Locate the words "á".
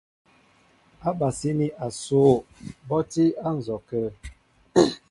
3.03-3.07, 3.45-3.47